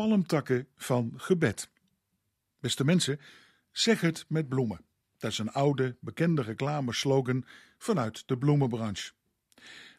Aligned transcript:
palmtakken 0.00 0.66
van 0.76 1.12
gebed. 1.16 1.70
Beste 2.60 2.84
mensen, 2.84 3.20
zeg 3.70 4.00
het 4.00 4.24
met 4.28 4.48
bloemen. 4.48 4.80
Dat 5.18 5.30
is 5.30 5.38
een 5.38 5.52
oude, 5.52 5.96
bekende 6.00 6.42
reclameslogan 6.42 7.44
vanuit 7.78 8.22
de 8.28 8.38
bloemenbranche. 8.38 9.12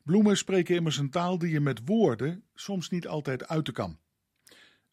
Bloemen 0.04 0.38
spreken 0.38 0.76
immers 0.76 0.98
een 0.98 1.10
taal 1.10 1.38
die 1.38 1.50
je 1.50 1.60
met 1.60 1.82
woorden 1.86 2.44
soms 2.54 2.90
niet 2.90 3.08
altijd 3.08 3.48
uiten 3.48 3.74
kan. 3.74 4.00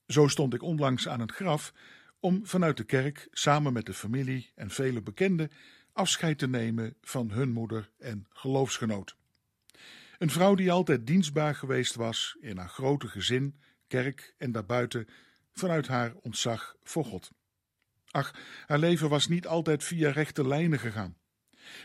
Zo 0.06 0.26
stond 0.26 0.54
ik 0.54 0.62
onlangs 0.62 1.08
aan 1.08 1.20
het 1.20 1.32
graf 1.32 1.72
om 2.20 2.46
vanuit 2.46 2.76
de 2.76 2.84
kerk 2.84 3.28
samen 3.30 3.72
met 3.72 3.86
de 3.86 3.94
familie 3.94 4.50
en 4.54 4.70
vele 4.70 5.02
bekenden 5.02 5.50
afscheid 5.92 6.38
te 6.38 6.48
nemen 6.48 6.94
van 7.00 7.30
hun 7.30 7.50
moeder 7.52 7.90
en 7.98 8.26
geloofsgenoot. 8.30 9.16
Een 10.18 10.30
vrouw 10.30 10.54
die 10.54 10.72
altijd 10.72 11.06
dienstbaar 11.06 11.54
geweest 11.54 11.94
was 11.94 12.36
in 12.40 12.56
haar 12.56 12.68
grote 12.68 13.08
gezin, 13.08 13.60
kerk 13.88 14.34
en 14.38 14.52
daarbuiten 14.52 15.08
vanuit 15.52 15.86
haar 15.86 16.14
ontzag 16.14 16.76
voor 16.82 17.04
God. 17.04 17.30
Ach, 18.10 18.34
haar 18.66 18.78
leven 18.78 19.08
was 19.08 19.28
niet 19.28 19.46
altijd 19.46 19.84
via 19.84 20.10
rechte 20.10 20.46
lijnen 20.46 20.78
gegaan. 20.78 21.16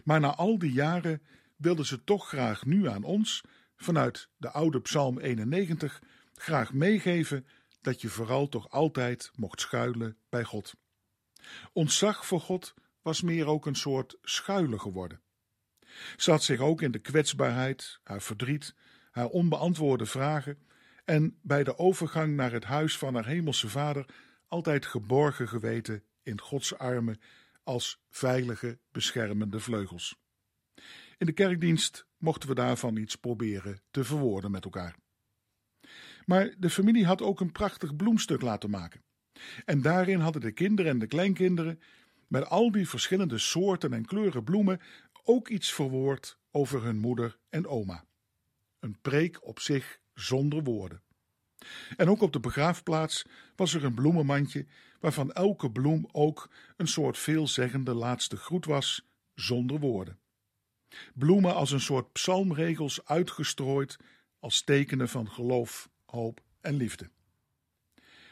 Maar 0.03 0.19
na 0.19 0.35
al 0.35 0.59
die 0.59 0.71
jaren 0.71 1.21
wilde 1.55 1.85
ze 1.85 2.03
toch 2.03 2.27
graag 2.27 2.65
nu 2.65 2.87
aan 2.87 3.03
ons, 3.03 3.43
vanuit 3.75 4.29
de 4.37 4.51
oude 4.51 4.81
Psalm 4.81 5.19
91, 5.19 6.01
graag 6.33 6.73
meegeven 6.73 7.47
dat 7.81 8.01
je 8.01 8.09
vooral 8.09 8.49
toch 8.49 8.69
altijd 8.69 9.31
mocht 9.35 9.61
schuilen 9.61 10.17
bij 10.29 10.43
God. 10.43 10.73
Ontzag 11.73 12.25
voor 12.25 12.41
God 12.41 12.73
was 13.01 13.21
meer 13.21 13.47
ook 13.47 13.65
een 13.65 13.75
soort 13.75 14.17
schuilen 14.21 14.79
geworden. 14.79 15.21
Ze 16.17 16.31
had 16.31 16.43
zich 16.43 16.59
ook 16.59 16.81
in 16.81 16.91
de 16.91 16.99
kwetsbaarheid, 16.99 17.99
haar 18.03 18.21
verdriet, 18.21 18.75
haar 19.11 19.27
onbeantwoorde 19.27 20.05
vragen 20.05 20.57
en 21.05 21.39
bij 21.41 21.63
de 21.63 21.77
overgang 21.77 22.35
naar 22.35 22.51
het 22.51 22.63
huis 22.63 22.97
van 22.97 23.13
haar 23.13 23.25
hemelse 23.25 23.69
vader 23.69 24.05
altijd 24.47 24.85
geborgen 24.85 25.47
geweten 25.47 26.03
in 26.23 26.41
Gods 26.41 26.77
armen 26.77 27.19
als 27.63 28.03
veilige, 28.09 28.79
beschermende 28.91 29.59
vleugels. 29.59 30.15
In 31.17 31.25
de 31.25 31.31
kerkdienst 31.31 32.05
mochten 32.17 32.49
we 32.49 32.55
daarvan 32.55 32.95
iets 32.95 33.15
proberen 33.15 33.81
te 33.91 34.03
verwoorden 34.03 34.51
met 34.51 34.63
elkaar. 34.63 34.95
Maar 36.25 36.55
de 36.57 36.69
familie 36.69 37.05
had 37.05 37.21
ook 37.21 37.39
een 37.39 37.51
prachtig 37.51 37.95
bloemstuk 37.95 38.41
laten 38.41 38.69
maken. 38.69 39.03
En 39.65 39.81
daarin 39.81 40.19
hadden 40.19 40.41
de 40.41 40.51
kinderen 40.51 40.91
en 40.91 40.99
de 40.99 41.07
kleinkinderen, 41.07 41.79
met 42.27 42.45
al 42.45 42.71
die 42.71 42.89
verschillende 42.89 43.37
soorten 43.37 43.93
en 43.93 44.05
kleuren 44.05 44.43
bloemen, 44.43 44.81
ook 45.23 45.47
iets 45.47 45.73
verwoord 45.73 46.37
over 46.51 46.83
hun 46.83 46.97
moeder 46.97 47.37
en 47.49 47.67
oma. 47.67 48.05
Een 48.79 48.97
preek 49.01 49.45
op 49.47 49.59
zich 49.59 50.01
zonder 50.13 50.63
woorden. 50.63 51.01
En 51.97 52.09
ook 52.09 52.21
op 52.21 52.33
de 52.33 52.39
begraafplaats 52.39 53.25
was 53.55 53.73
er 53.73 53.83
een 53.83 53.93
bloemenmandje 53.93 54.65
waarvan 54.99 55.31
elke 55.31 55.71
bloem 55.71 56.07
ook 56.11 56.49
een 56.77 56.87
soort 56.87 57.17
veelzeggende 57.17 57.93
laatste 57.93 58.37
groet 58.37 58.65
was, 58.65 59.07
zonder 59.33 59.79
woorden. 59.79 60.19
Bloemen 61.13 61.55
als 61.55 61.71
een 61.71 61.81
soort 61.81 62.11
psalmregels 62.11 63.05
uitgestrooid 63.05 63.97
als 64.39 64.61
tekenen 64.63 65.09
van 65.09 65.29
geloof, 65.29 65.89
hoop 66.05 66.41
en 66.61 66.75
liefde. 66.75 67.09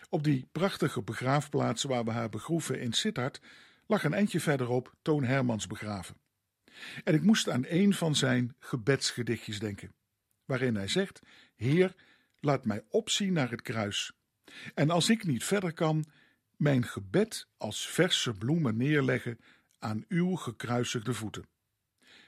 Op 0.10 0.24
die 0.24 0.48
prachtige 0.52 1.02
begraafplaats 1.02 1.84
waar 1.84 2.04
we 2.04 2.12
haar 2.12 2.30
begroeven 2.30 2.80
in 2.80 2.94
Sittard 2.94 3.42
lag 3.86 4.04
een 4.04 4.14
eindje 4.14 4.40
verderop 4.40 4.96
Toon 5.02 5.24
Hermans 5.24 5.68
begraven. 5.68 6.16
En 7.04 7.14
ik 7.14 7.22
moest 7.22 7.50
aan 7.50 7.66
een 7.68 7.94
van 7.94 8.16
zijn 8.16 8.56
gebedsgedichtjes 8.60 9.60
denken, 9.60 9.94
waarin 10.46 10.76
hij 10.76 10.88
zegt: 10.88 11.22
Heer, 11.56 11.96
laat 12.40 12.66
mij 12.66 12.84
opzien 12.90 13.34
naar 13.34 13.52
het 13.52 13.62
kruis. 13.62 14.12
En 14.74 14.90
als 14.90 15.10
ik 15.10 15.26
niet 15.26 15.44
verder 15.44 15.74
kan, 15.74 16.06
mijn 16.58 16.86
gebed 16.86 17.48
als 17.58 17.88
verse 17.88 18.34
bloemen 18.34 18.78
neerleggen 18.78 19.40
aan 19.80 20.06
uw 20.08 20.36
gekruisigde 20.36 21.14
voeten. 21.14 21.46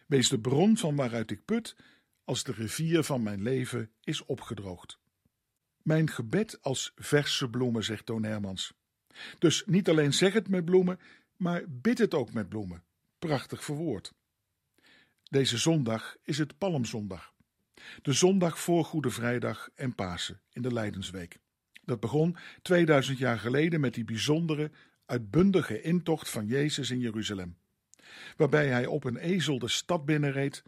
Wees 0.08 0.30
de 0.30 0.40
bron 0.40 0.78
van 0.78 0.96
waaruit 0.96 1.32
ik 1.32 1.46
put, 1.46 1.76
als 2.24 2.44
de 2.44 2.52
rivier 2.52 3.04
van 3.04 3.24
mijn 3.24 3.42
leven 3.42 3.92
is 4.04 4.26
opgedroogd. 4.26 5.00
Mijn 5.82 6.10
gebed 6.10 6.62
als 6.62 6.92
verse 6.96 7.50
bloemen, 7.50 7.84
zegt 7.84 8.06
Toon 8.06 8.24
Hermans. 8.24 8.74
Dus 9.40 9.64
niet 9.66 9.90
alleen 9.90 10.14
zeg 10.14 10.34
het 10.34 10.48
met 10.48 10.66
bloemen, 10.66 11.00
maar 11.38 11.64
bid 11.68 11.98
het 11.98 12.14
ook 12.14 12.34
met 12.34 12.50
bloemen. 12.50 12.84
Prachtig 13.20 13.64
verwoord. 13.64 14.14
Deze 15.24 15.58
zondag 15.58 16.16
is 16.24 16.38
het 16.38 16.58
Palmzondag. 16.58 17.33
De 18.02 18.14
zondag 18.14 18.60
voor 18.60 18.86
Goede 18.86 19.10
Vrijdag 19.10 19.70
en 19.76 19.96
Pasen 19.96 20.42
in 20.52 20.62
de 20.62 20.74
Lijdensweek. 20.74 21.40
Dat 21.86 22.00
begon 22.00 22.38
2000 22.62 23.18
jaar 23.18 23.40
geleden 23.40 23.80
met 23.80 23.94
die 23.94 24.04
bijzondere, 24.04 24.72
uitbundige 25.06 25.82
intocht 25.82 26.30
van 26.30 26.48
Jezus 26.48 26.90
in 26.90 27.00
Jeruzalem. 27.00 27.58
Waarbij 28.38 28.68
hij 28.68 28.86
op 28.86 29.04
een 29.04 29.18
ezel 29.18 29.60
de 29.60 29.68
stad 29.68 30.06
binnenreed 30.06 30.64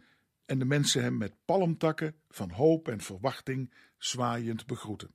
en 0.46 0.58
de 0.58 0.64
mensen 0.64 1.02
hem 1.02 1.16
met 1.16 1.34
palmtakken 1.44 2.14
van 2.28 2.50
hoop 2.50 2.88
en 2.88 3.00
verwachting 3.00 3.72
zwaaiend 3.98 4.66
begroeten. 4.66 5.14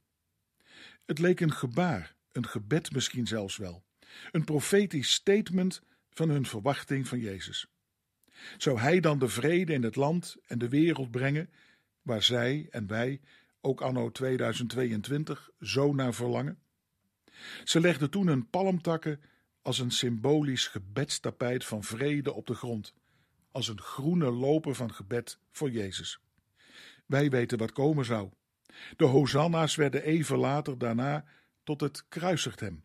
Het 1.06 1.20
leek 1.20 1.40
een 1.40 1.54
gebaar, 1.54 2.16
een 2.32 2.48
gebed 2.48 2.92
misschien 2.92 3.28
zelfs 3.28 3.58
wel, 3.58 3.84
een 4.32 4.44
profetisch 4.44 5.12
statement 5.12 5.82
van 6.10 6.30
hun 6.30 6.46
verwachting 6.46 7.08
van 7.08 7.20
Jezus. 7.20 7.68
Zou 8.58 8.80
hij 8.80 9.00
dan 9.00 9.20
de 9.20 9.28
vrede 9.28 9.74
in 9.74 9.84
het 9.84 9.96
land 9.96 10.36
en 10.48 10.58
de 10.58 10.70
wereld 10.70 11.12
brengen, 11.12 11.50
waar 12.02 12.24
zij 12.24 12.68
en 12.70 12.88
wij, 12.88 13.22
ook 13.62 13.82
anno 13.82 14.12
2022, 14.12 15.50
zo 15.60 15.94
naar 15.94 16.14
verlangen? 16.14 16.60
Ze 17.64 17.80
legden 17.80 18.10
toen 18.10 18.28
hun 18.28 18.50
palmtakken 18.50 19.22
als 19.62 19.80
een 19.80 19.92
symbolisch 19.92 20.68
gebedstapijt 20.68 21.66
van 21.66 21.84
vrede 21.84 22.34
op 22.34 22.48
de 22.48 22.56
grond, 22.56 22.94
als 23.52 23.68
een 23.68 23.82
groene 23.82 24.32
loper 24.32 24.76
van 24.76 24.94
gebed 24.94 25.40
voor 25.52 25.72
Jezus. 25.72 26.20
Wij 27.06 27.30
weten 27.30 27.58
wat 27.58 27.72
komen 27.72 28.06
zou. 28.06 28.30
De 28.96 29.06
hosanna's 29.06 29.76
werden 29.76 30.04
even 30.04 30.38
later 30.38 30.78
daarna 30.78 31.26
tot 31.64 31.82
het 31.82 32.08
kruisigt 32.08 32.60
hem. 32.60 32.84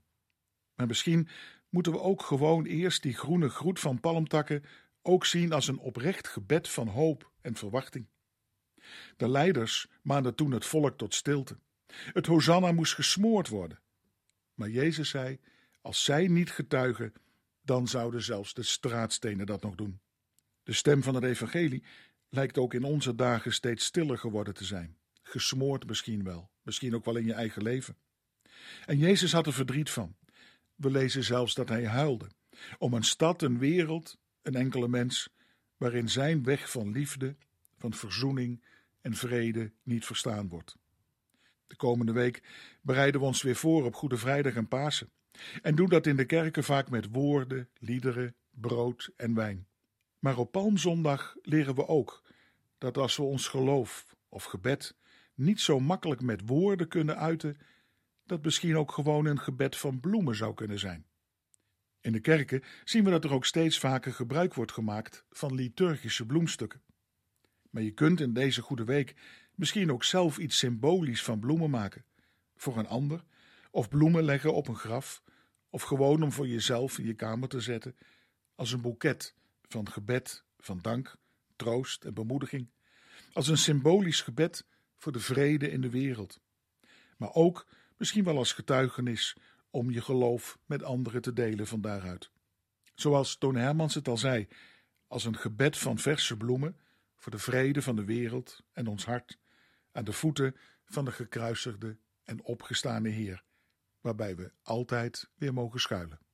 Maar 0.75 0.87
misschien 0.87 1.28
moeten 1.69 1.93
we 1.93 2.00
ook 2.00 2.22
gewoon 2.22 2.65
eerst 2.65 3.03
die 3.03 3.15
groene 3.15 3.49
groet 3.49 3.81
van 3.81 4.00
palmtakken 4.00 4.65
ook 5.03 5.25
zien 5.25 5.53
als 5.53 5.69
een 5.69 5.78
oprecht 5.78 6.28
gebed 6.28 6.69
van 6.69 6.88
hoop 6.88 7.31
en 7.41 7.55
verwachting. 7.55 8.06
De 9.16 9.28
leiders 9.28 9.86
maanden 10.02 10.34
toen 10.34 10.50
het 10.50 10.64
volk 10.64 10.97
tot 10.97 11.14
stilte. 11.14 11.58
Het 12.12 12.26
hosanna 12.26 12.72
moest 12.72 12.94
gesmoord 12.94 13.48
worden. 13.48 13.80
Maar 14.54 14.70
Jezus 14.70 15.08
zei: 15.08 15.38
als 15.80 16.04
zij 16.04 16.28
niet 16.28 16.50
getuigen, 16.50 17.12
dan 17.62 17.88
zouden 17.88 18.22
zelfs 18.22 18.54
de 18.54 18.62
straatstenen 18.62 19.46
dat 19.46 19.62
nog 19.62 19.75
doen. 19.75 20.00
De 20.62 20.72
stem 20.72 21.02
van 21.02 21.14
het 21.14 21.25
evangelie 21.25 21.82
lijkt 22.28 22.58
ook 22.58 22.75
in 22.75 22.84
onze 22.84 23.14
dagen 23.14 23.52
steeds 23.52 23.84
stiller 23.84 24.19
geworden 24.19 24.54
te 24.54 24.64
zijn. 24.64 24.96
Gesmoord 25.22 25.86
misschien 25.86 26.25
wel, 26.25 26.50
misschien 26.62 26.94
ook 26.94 27.04
wel 27.04 27.16
in 27.16 27.26
je 27.26 27.32
eigen 27.32 27.62
leven. 27.62 27.96
En 28.86 28.98
Jezus 28.98 29.32
had 29.32 29.46
er 29.46 29.52
verdriet 29.52 29.91
van. 29.91 30.16
We 30.75 30.91
lezen 30.91 31.25
zelfs 31.25 31.54
dat 31.54 31.69
hij 31.69 31.86
huilde. 31.86 32.28
Om 32.78 32.94
een 32.94 33.04
stad, 33.04 33.42
een 33.42 33.58
wereld, 33.58 34.19
een 34.42 34.54
enkele 34.54 34.88
mens, 34.88 35.28
waarin 35.76 36.08
zijn 36.08 36.44
weg 36.44 36.70
van 36.70 36.92
liefde, 36.92 37.36
van 37.78 37.92
verzoening 37.92 38.64
en 39.06 39.15
vrede 39.15 39.72
niet 39.83 40.05
verstaan 40.05 40.49
wordt. 40.49 40.77
De 41.67 41.77
komende 41.77 42.12
week 42.12 42.43
bereiden 42.83 43.21
we 43.21 43.27
ons 43.27 43.43
weer 43.43 43.56
voor 43.56 43.84
op 43.84 43.94
Goede 43.94 44.17
Vrijdag 44.17 44.55
en 44.55 44.69
Pasen. 44.69 45.11
En 45.62 45.75
doen 45.75 45.89
dat 45.89 46.06
in 46.06 46.17
de 46.17 46.25
kerken 46.25 46.65
vaak 46.65 46.91
met 46.91 47.09
woorden, 47.11 47.69
liederen, 47.78 48.34
brood 48.50 49.11
en 49.17 49.34
wijn. 49.34 49.67
Maar 50.19 50.39
op 50.39 50.53
Palmzondag 50.53 51.37
leren 51.43 51.75
we 51.75 51.87
ook 51.87 52.22
dat 52.78 52.99
als 52.99 53.17
we 53.17 53.22
ons 53.22 53.49
geloof 53.49 54.06
of 54.28 54.44
gebed 54.44 54.97
niet 55.34 55.61
zo 55.61 55.81
makkelijk 55.81 56.21
met 56.21 56.43
woorden 56.47 56.88
kunnen 56.88 57.17
uiten, 57.17 57.59
dat 58.25 58.44
misschien 58.44 58.76
ook 58.76 58.93
gewoon 58.93 59.26
een 59.26 59.41
gebed 59.41 59.76
van 59.76 60.00
bloemen 60.00 60.37
zou 60.37 60.55
kunnen 60.55 60.79
zijn. 60.79 61.06
In 62.00 62.12
de 62.12 62.20
kerken 62.20 62.62
zien 62.85 63.05
we 63.05 63.11
dat 63.11 63.25
er 63.25 63.32
ook 63.32 63.44
steeds 63.44 63.79
vaker 63.79 64.12
gebruik 64.12 64.55
wordt 64.55 64.73
gemaakt 64.73 65.25
van 65.31 65.55
liturgische 65.55 66.26
bloemstukken. 66.26 66.82
Maar 67.76 67.84
je 67.84 67.90
kunt 67.90 68.20
in 68.20 68.32
deze 68.32 68.62
goede 68.62 68.84
week 68.84 69.14
misschien 69.55 69.93
ook 69.93 70.05
zelf 70.05 70.38
iets 70.38 70.58
symbolisch 70.58 71.23
van 71.23 71.38
bloemen 71.38 71.70
maken, 71.70 72.05
voor 72.55 72.76
een 72.76 72.87
ander, 72.87 73.25
of 73.70 73.88
bloemen 73.88 74.25
leggen 74.25 74.55
op 74.55 74.69
een 74.69 74.76
graf, 74.76 75.23
of 75.70 75.82
gewoon 75.82 76.23
om 76.23 76.32
voor 76.32 76.49
jezelf 76.49 76.99
in 76.99 77.06
je 77.06 77.14
kamer 77.14 77.49
te 77.49 77.61
zetten, 77.61 77.96
als 78.55 78.73
een 78.73 78.81
boeket 78.81 79.34
van 79.69 79.90
gebed, 79.90 80.44
van 80.58 80.78
dank, 80.82 81.17
troost 81.56 82.05
en 82.05 82.14
bemoediging, 82.14 82.69
als 83.32 83.49
een 83.49 83.58
symbolisch 83.58 84.20
gebed 84.20 84.67
voor 84.96 85.12
de 85.12 85.20
vrede 85.20 85.70
in 85.70 85.81
de 85.81 85.90
wereld. 85.90 86.40
Maar 87.17 87.32
ook 87.32 87.67
misschien 87.96 88.25
wel 88.25 88.37
als 88.37 88.52
getuigenis 88.52 89.37
om 89.70 89.90
je 89.90 90.00
geloof 90.00 90.58
met 90.67 90.82
anderen 90.82 91.23
te 91.23 91.32
delen 91.32 91.67
van 91.67 91.81
daaruit. 91.81 92.31
Zoals 92.94 93.37
Toon 93.37 93.56
Hermans 93.56 93.94
het 93.94 94.08
al 94.08 94.19
zei, 94.19 94.49
als 95.06 95.25
een 95.25 95.37
gebed 95.37 95.78
van 95.78 95.99
verse 95.99 96.37
bloemen 96.37 96.76
voor 97.16 97.32
de 97.32 97.38
vrede 97.38 97.82
van 97.82 97.96
de 97.96 98.04
wereld 98.04 98.60
en 98.72 98.86
ons 98.86 99.04
hart, 99.04 99.38
aan 99.92 100.04
de 100.04 100.12
voeten 100.12 100.56
van 100.84 101.04
de 101.04 101.12
gekruisigde 101.12 101.98
en 102.22 102.42
opgestane 102.42 103.08
Heer, 103.08 103.44
waarbij 104.00 104.36
we 104.36 104.52
altijd 104.62 105.30
weer 105.34 105.52
mogen 105.52 105.80
schuilen. 105.80 106.25